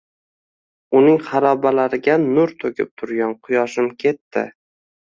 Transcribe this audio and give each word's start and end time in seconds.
Uning 0.99 1.19
harobalariga 1.27 2.17
nur 2.27 2.57
to’kib 2.65 2.91
turgan 3.03 3.39
quyoshim 3.47 3.97
ketdi. 4.03 4.51